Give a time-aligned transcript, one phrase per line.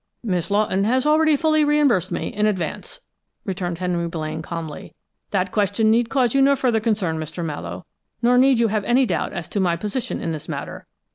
[0.23, 3.01] "Miss Lawton has already fully reimbursed me in advance,"
[3.45, 4.95] returned Henry Blaine calmly.
[5.29, 7.45] "That question need cause you no further concern, Mr.
[7.45, 7.85] Mallowe,
[8.19, 10.87] nor need you have any doubt as to my position in this matter.